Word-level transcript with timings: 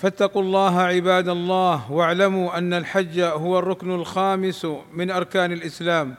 فاتقوا 0.00 0.42
الله 0.42 0.80
عباد 0.80 1.28
الله 1.28 1.92
واعلموا 1.92 2.58
أن 2.58 2.74
الحج 2.74 3.20
هو 3.20 3.58
الركن 3.58 3.94
الخامس 3.94 4.66
من 4.92 5.10
أركان 5.10 5.52
الإسلام. 5.52 6.14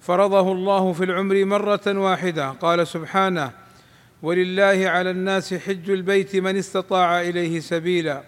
فرضه 0.00 0.52
الله 0.52 0.92
في 0.92 1.04
العمر 1.04 1.44
مرة 1.44 1.80
واحدة. 1.86 2.50
قال 2.50 2.86
سبحانه 2.86 3.50
ولله 4.22 4.88
على 4.88 5.10
الناس 5.10 5.54
حج 5.54 5.90
البيت 5.90 6.36
من 6.36 6.56
استطاع 6.56 7.20
إليه 7.20 7.60
سبيلا. 7.60 8.22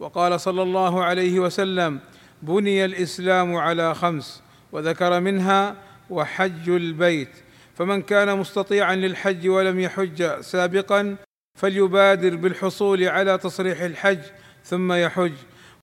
وقال 0.00 0.40
صلى 0.40 0.62
الله 0.62 1.04
عليه 1.04 1.40
وسلم 1.40 2.00
بني 2.42 2.84
الإسلام 2.84 3.56
على 3.56 3.94
خمس. 3.94 4.42
وذكر 4.72 5.20
منها 5.20 5.74
وحج 6.10 6.68
البيت. 6.68 7.30
فمن 7.74 8.02
كان 8.02 8.38
مستطيعا 8.38 8.96
للحج 8.96 9.48
ولم 9.48 9.80
يحج 9.80 10.40
سابقا 10.40 11.16
فليبادر 11.58 12.36
بالحصول 12.36 13.04
على 13.04 13.38
تصريح 13.38 13.80
الحج 13.80 14.18
ثم 14.64 14.92
يحج. 14.92 15.32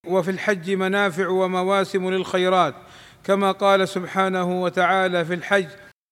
وفي 0.07 0.31
الحج 0.31 0.71
منافع 0.71 1.27
ومواسم 1.27 2.09
للخيرات 2.09 2.75
كما 3.23 3.51
قال 3.51 3.87
سبحانه 3.87 4.63
وتعالى 4.63 5.25
في 5.25 5.33
الحج 5.33 5.67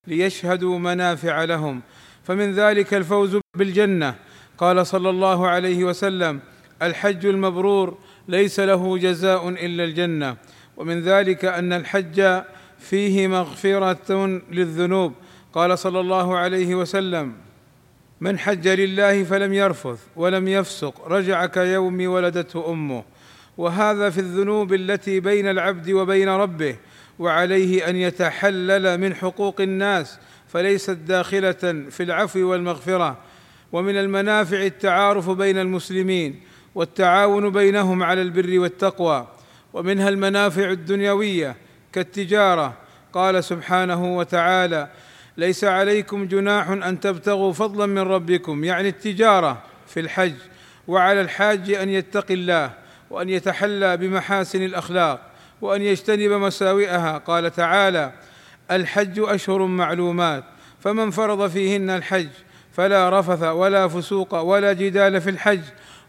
ليشهدوا 0.07 0.79
منافع 0.79 1.43
لهم. 1.43 1.81
فمن 2.23 2.53
ذلك 2.53 2.93
الفوز 2.93 3.37
بالجنة. 3.57 4.15
قال 4.57 4.87
صلى 4.87 5.09
الله 5.09 5.47
عليه 5.47 5.83
وسلم 5.83 6.39
الحج 6.81 7.25
المبرور 7.25 7.97
ليس 8.27 8.59
له 8.59 8.97
جزاء 8.97 9.49
إلا 9.49 9.83
الجنة. 9.83 10.37
ومن 10.77 11.01
ذلك 11.01 11.45
أن 11.45 11.73
الحج 11.73 12.41
فيه 12.79 13.27
مغفرة 13.27 14.41
للذنوب. 14.51 15.13
قال 15.53 15.79
صلى 15.79 15.99
الله 15.99 16.37
عليه 16.37 16.75
وسلم 16.75 17.33
من 18.21 18.39
حج 18.39 18.67
لله 18.67 19.23
فلم 19.23 19.53
يرفث 19.53 19.99
ولم 20.15 20.47
يفسق 20.47 21.07
رجع 21.07 21.45
كيوم 21.45 22.07
ولدته 22.07 22.71
أمه. 22.71 23.03
وهذا 23.57 24.09
في 24.09 24.17
الذنوب 24.17 24.73
التي 24.73 25.19
بين 25.19 25.47
العبد 25.47 25.89
وبين 25.89 26.29
ربه 26.29 26.75
وعليه 27.19 27.89
أن 27.89 27.95
يتحلل 27.95 28.97
من 28.97 29.15
حقوق 29.15 29.61
الناس 29.61 30.19
فليست 30.47 30.89
داخلة 30.89 31.85
في 31.89 32.03
العفو 32.03 32.39
والمغفرة. 32.39 33.17
ومن 33.71 33.97
المنافع 33.97 34.61
التعارف 34.61 35.29
بين 35.29 35.57
المسلمين 35.57 36.39
والتعاون 36.75 37.49
بينهم 37.49 38.03
على 38.03 38.21
البر 38.21 38.59
والتقوى. 38.59 39.27
ومنها 39.73 40.09
المنافع 40.09 40.71
الدنيوية 40.71 41.55
كالتجارة. 41.93 42.73
قال 43.13 43.43
سبحانه 43.43 44.17
وتعالى 44.17 44.89
ليس 45.39 45.63
عليكم 45.63 46.27
جناح 46.27 46.69
أن 46.69 46.99
تبتغوا 46.99 47.53
فضلا 47.53 47.85
من 47.85 47.99
ربكم 47.99 48.63
يعني 48.63 48.89
التجارة 48.89 49.63
في 49.87 49.99
الحج 49.99 50.33
وعلى 50.87 51.21
الحاج 51.21 51.71
أن 51.71 51.89
يتقي 51.89 52.33
الله 52.33 52.71
وأن 53.09 53.29
يتحلى 53.29 53.97
بمحاسن 53.97 54.63
الأخلاق 54.63 55.21
وأن 55.61 55.81
يجتنب 55.81 56.31
مساوئها. 56.31 57.17
قال 57.17 57.51
تعالى 57.51 58.11
الحج 58.71 59.19
أشهر 59.19 59.65
معلومات 59.65 60.43
فمن 60.79 61.11
فرض 61.11 61.49
فيهن 61.49 61.89
الحج 61.89 62.29
فلا 62.71 63.19
رفث 63.19 63.43
ولا 63.43 63.87
فسوق 63.87 64.35
ولا 64.35 64.73
جدال 64.73 65.21
في 65.21 65.29
الحج 65.29 65.61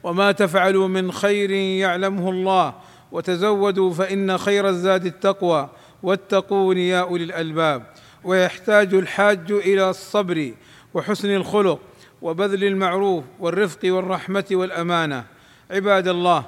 وما 0.03 0.33
تفعلوا 0.33 0.89
من 0.89 1.13
خير 1.13 1.51
يعلمه 1.51 2.31
الله 2.31 2.75
وتزودوا 3.13 3.93
فإن 3.93 4.39
خير 4.39 4.69
الزاد 4.69 5.07
التقوى 5.07 5.69
واتقون 6.03 6.79
يا 6.79 7.01
أولي 7.01 7.25
الألباب. 7.25 7.83
ويحتاج 8.25 8.95
الحاج 8.95 9.53
إلى 9.53 9.91
الصبر 9.91 10.53
وحسن 10.95 11.35
الخلق 11.35 11.81
وبذل 12.23 12.65
المعروف 12.65 13.25
والرفق 13.41 13.79
والرحمة 13.85 14.45
والأمانة. 14.51 15.25
عباد 15.71 16.09
الله 16.09 16.47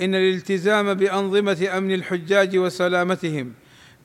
إن 0.00 0.14
الالتزام 0.14 0.94
بأنظمة 0.94 1.68
أمن 1.76 1.94
الحجاج 1.94 2.56
وسلامتهم 2.56 3.52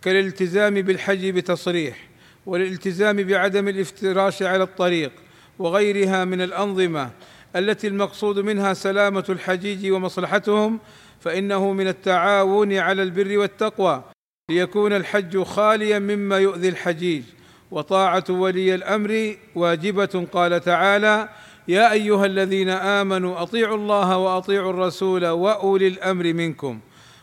كالالتزام 0.01 0.74
بالحج 0.74 1.29
بتصريح 1.29 1.97
والالتزام 2.46 3.24
بعدم 3.24 3.68
الافتراش 3.68 4.44
على 4.44 4.63
الطريق 4.63 5.12
وغيرها 5.59 6.25
من 6.25 6.41
الأنظمة 6.41 7.12
التي 7.56 7.88
المقصود 7.88 8.40
منها 8.40 8.74
سلامة 8.74 9.25
الحجيج 9.30 9.91
ومصلحتهم 9.91 10.80
فإنه 11.19 11.74
من 11.74 11.88
التعاون 11.88 12.74
على 12.74 13.03
البر 13.03 13.38
والتقوى. 13.38 14.03
ليكون 14.50 14.94
الحج 14.94 15.44
خاليا 15.44 16.00
مما 16.00 16.38
يؤذي 16.38 16.70
الحجيج. 16.70 17.24
وطاعة 17.72 18.24
ولي 18.30 18.76
الأمر 18.76 19.36
واجبة. 19.56 20.28
قال 20.34 20.62
تعالى 20.62 21.30
يا 21.68 21.92
أيها 21.92 22.26
الذين 22.26 22.70
آمنوا 22.70 23.42
أطيعوا 23.42 23.78
الله 23.78 24.18
وأطيعوا 24.18 24.70
الرسول 24.70 25.28
وأولي 25.28 25.88
الأمر 25.88 26.34
منكم. 26.34 26.80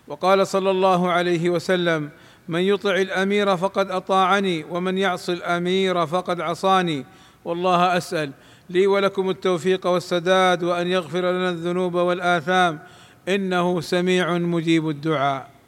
وقال 0.08 0.46
صلى 0.46 0.70
الله 0.70 1.10
عليه 1.10 1.50
وسلم 1.50 2.10
من 2.48 2.60
يطع 2.60 2.94
الأمير 2.94 3.56
فقد 3.56 3.90
أطاعني 3.90 4.64
ومن 4.70 4.98
يعص 4.98 5.30
الأمير 5.30 6.06
فقد 6.06 6.40
عصاني. 6.40 7.04
والله 7.44 7.96
أسأل 7.96 8.32
لي 8.70 8.86
ولكم 8.86 9.30
التوفيق 9.30 9.86
والسداد 9.86 10.62
وأن 10.64 10.86
يغفر 10.86 11.20
لنا 11.20 11.50
الذنوب 11.50 11.94
والآثام. 11.94 12.78
إنه 13.28 13.80
سميع 13.80 14.38
مجيب 14.38 14.88
الدعاء. 14.88 15.59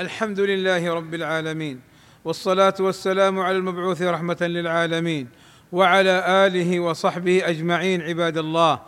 الحمد 0.00 0.40
لله 0.40 0.94
رب 0.94 1.14
العالمين 1.14 1.80
والصلاة 2.24 2.74
والسلام 2.80 3.38
على 3.38 3.56
المبعوث 3.56 4.02
رحمة 4.02 4.36
للعالمين 4.40 5.28
وعلى 5.72 6.46
آله 6.46 6.80
وصحبه 6.80 7.48
أجمعين 7.48 8.02
عباد 8.02 8.38
الله. 8.38 8.80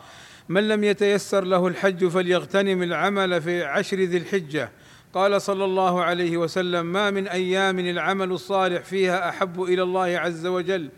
من 0.48 0.68
لم 0.68 0.84
يتيسر 0.84 1.44
له 1.44 1.66
الحج 1.66 2.06
فليغتنم 2.06 2.82
العمل 2.82 3.42
في 3.42 3.64
عشر 3.64 3.96
ذي 3.96 4.16
الحجة. 4.16 4.70
قال 5.14 5.42
صلى 5.42 5.64
الله 5.64 6.02
عليه 6.02 6.36
وسلم 6.36 6.86
ما 6.86 7.10
من 7.10 7.28
أيام 7.28 7.78
العمل 7.78 8.32
الصالح 8.32 8.82
فيها 8.82 9.28
أحب 9.28 9.62
إلى 9.62 9.82
الله 9.82 10.18
عز 10.18 10.46
وجل 10.46 10.88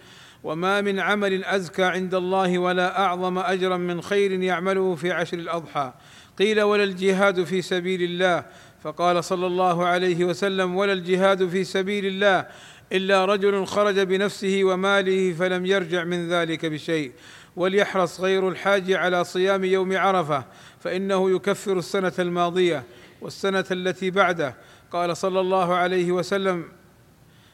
وما 0.44 0.80
من 0.80 1.00
عمل 1.00 1.44
أزكى 1.44 1.84
عند 1.84 2.14
الله 2.14 2.58
ولا 2.58 3.00
أعظم 3.00 3.38
أجرا 3.38 3.76
من 3.76 4.02
خير 4.02 4.42
يعمله 4.42 4.94
في 4.94 5.12
عشر 5.12 5.38
الأضحى. 5.38 5.92
قيل 6.38 6.60
ولا 6.60 6.84
الجهاد 6.84 7.44
في 7.44 7.62
سبيل 7.62 8.02
الله 8.02 8.44
فقال 8.82 9.24
صلى 9.24 9.46
الله 9.46 9.86
عليه 9.86 10.24
وسلم 10.24 10.76
ولا 10.76 10.92
الجهاد 10.92 11.48
في 11.48 11.64
سبيل 11.64 12.06
الله 12.06 12.46
إلا 12.92 13.24
رجل 13.24 13.66
خرج 13.66 14.00
بنفسه 14.00 14.60
وماله 14.64 15.32
فلم 15.32 15.66
يرجع 15.66 16.04
من 16.04 16.28
ذلك 16.28 16.66
بشيء 16.66 17.12
وليحرص 17.56 18.20
غير 18.20 18.48
الحاج 18.48 18.92
على 18.92 19.24
صيام 19.24 19.64
يوم 19.64 19.96
عرفة 19.96 20.44
فإنه 20.80 21.30
يكفر 21.30 21.78
السنة 21.78 22.12
الماضية 22.18 22.84
والسنة 23.20 23.64
التي 23.70 24.10
بعده. 24.10 24.54
قال 24.92 25.16
صلى 25.16 25.40
الله 25.40 25.74
عليه 25.74 26.12
وسلم 26.12 26.64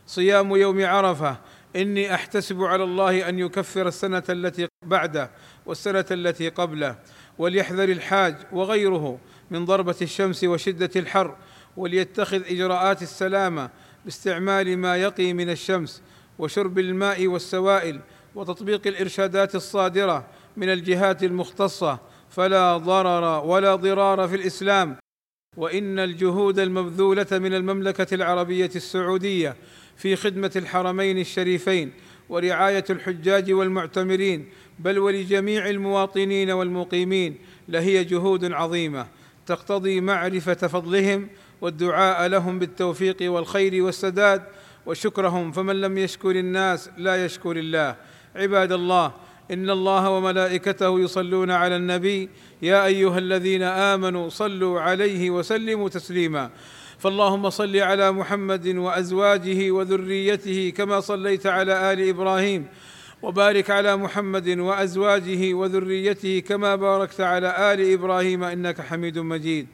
صيام 0.06 0.56
يوم 0.56 0.84
عرفة 0.84 1.36
إني 1.76 2.14
أحتسب 2.14 2.62
على 2.62 2.84
الله 2.84 3.28
أن 3.28 3.38
يكفر 3.38 3.88
السنة 3.88 4.22
التي 4.28 4.68
بعده 4.86 5.30
والسنة 5.66 6.04
التي 6.10 6.48
قبله 6.48 6.96
وليحذر 7.38 7.88
الحاج 7.88 8.36
وغيره. 8.52 9.18
من 9.50 9.64
ضربة 9.64 9.96
الشمس 10.02 10.44
وشدة 10.44 10.90
الحر 10.96 11.36
وليتخذ 11.76 12.42
إجراءات 12.46 13.02
السلامة 13.02 13.70
باستعمال 14.04 14.78
ما 14.78 14.96
يقي 14.96 15.32
من 15.32 15.50
الشمس 15.50 16.02
وشرب 16.38 16.78
الماء 16.78 17.26
والسوائل 17.26 18.00
وتطبيق 18.34 18.86
الإرشادات 18.86 19.54
الصادرة 19.54 20.26
من 20.56 20.72
الجهات 20.72 21.24
المختصة. 21.24 21.98
فلا 22.30 22.76
ضرر 22.76 23.44
ولا 23.44 23.74
ضرار 23.74 24.28
في 24.28 24.36
الإسلام. 24.36 24.96
وإن 25.56 25.98
الجهود 25.98 26.58
المبذولة 26.58 27.26
من 27.32 27.54
المملكة 27.54 28.14
العربية 28.14 28.70
السعودية 28.76 29.56
في 29.96 30.16
خدمة 30.16 30.52
الحرمين 30.56 31.18
الشريفين 31.18 31.92
ورعاية 32.28 32.84
الحجاج 32.90 33.52
والمعتمرين 33.52 34.48
بل 34.78 34.98
ولجميع 34.98 35.68
المواطنين 35.68 36.50
والمقيمين 36.50 37.38
لهي 37.68 38.04
جهود 38.04 38.52
عظيمة. 38.52 39.06
تقتضي 39.46 40.00
معرفة 40.00 40.54
فضلهم 40.54 41.28
والدعاء 41.60 42.26
لهم 42.26 42.58
بالتوفيق 42.58 43.16
والخير 43.22 43.82
والسداد 43.82 44.42
وشكرهم 44.86 45.52
فمن 45.52 45.80
لم 45.80 45.98
يشكر 45.98 46.30
الناس 46.30 46.90
لا 46.98 47.24
يشكر 47.24 47.56
الله. 47.56 47.96
عباد 48.36 48.72
الله 48.72 49.12
إن 49.50 49.70
الله 49.70 50.10
وملائكته 50.10 51.00
يصلون 51.00 51.50
على 51.50 51.76
النبي 51.76 52.28
يا 52.62 52.86
أيها 52.86 53.18
الذين 53.18 53.62
آمنوا 53.62 54.28
صلوا 54.28 54.80
عليه 54.80 55.30
وسلموا 55.30 55.88
تسليما. 55.88 56.50
فاللهم 56.98 57.50
صل 57.50 57.76
على 57.76 58.12
محمد 58.12 58.68
وأزواجه 58.68 59.70
وذريته 59.70 60.72
كما 60.76 61.00
صليت 61.00 61.46
على 61.46 61.92
آل 61.92 62.08
إبراهيم. 62.08 62.66
وبارك 63.24 63.70
على 63.70 63.96
محمد 63.96 64.48
وأزواجه 64.48 65.54
وذريته 65.54 66.42
كما 66.48 66.76
باركت 66.76 67.20
على 67.20 67.72
آل 67.72 67.92
إبراهيم 67.92 68.44
إنك 68.44 68.80
حميد 68.80 69.18
مجيد. 69.18 69.66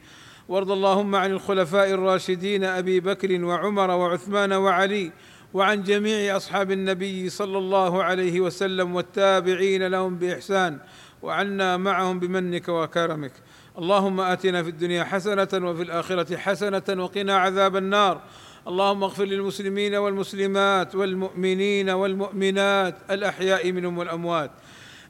وارض 0.49 0.71
اللهم 0.71 1.15
عن 1.15 1.31
الخلفاء 1.31 1.91
الراشدين 1.91 2.63
أبي 2.63 2.99
بكر 2.99 3.45
وعمر 3.45 3.91
وعثمان 3.91 4.53
وعلي 4.53 5.11
وعن 5.53 5.83
جميع 5.83 6.37
أصحاب 6.37 6.71
النبي 6.71 7.29
صلى 7.29 7.57
الله 7.57 8.03
عليه 8.03 8.39
وسلم 8.39 8.95
والتابعين 8.95 9.87
لهم 9.87 10.15
بإحسان 10.15 10.77
وعنا 11.21 11.77
معهم 11.77 12.19
بمنك 12.19 12.69
وكرمك. 12.69 13.33
اللهم 13.77 14.19
آتنا 14.19 14.63
في 14.63 14.69
الدنيا 14.69 15.03
حسنة 15.03 15.47
وفي 15.53 15.81
الآخرة 15.83 16.37
حسنة 16.37 16.83
وقنا 16.89 17.37
عذاب 17.37 17.75
النار. 17.75 18.21
اللهم 18.67 19.03
اغفر 19.03 19.25
للمسلمين 19.25 19.95
والمسلمات 19.95 20.95
والمؤمنين 20.95 21.89
والمؤمنات 21.89 22.95
الأحياء 23.11 23.71
منهم 23.71 23.97
والأموات. 23.97 24.51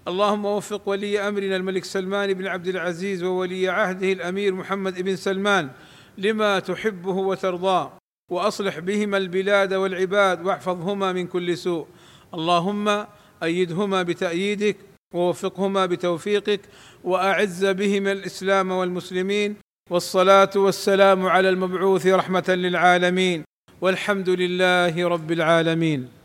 اللهم 0.07 0.45
وفق 0.45 0.89
ولي 0.89 1.19
أمرنا 1.27 1.55
الملك 1.55 1.85
سلمان 1.85 2.33
بن 2.33 2.47
عبد 2.47 2.67
العزيز 2.67 3.23
وولي 3.23 3.69
عهده 3.69 4.11
الأمير 4.11 4.53
محمد 4.53 5.01
بن 5.01 5.15
سلمان 5.15 5.69
لما 6.17 6.59
تحبه 6.59 7.11
وترضاه 7.11 7.93
وأصلح 8.29 8.79
بهما 8.79 9.17
البلاد 9.17 9.73
والعباد 9.73 10.45
واحفظهما 10.45 11.13
من 11.13 11.27
كل 11.27 11.57
سوء. 11.57 11.87
اللهم 12.33 13.05
أيدهما 13.43 14.03
بتأييدك 14.03 14.90
ووفقهما 15.13 15.85
بتوفيقك 15.85 16.61
وأعز 17.03 17.65
بهما 17.65 18.11
الإسلام 18.11 18.71
والمسلمين 18.71 19.55
والصلاة 19.89 20.49
والسلام 20.55 21.25
على 21.25 21.49
المبعوث 21.49 22.07
رحمة 22.07 22.43
للعالمين 22.49 23.43
والحمد 23.81 24.29
لله 24.29 25.07
رب 25.07 25.31
العالمين. 25.31 26.20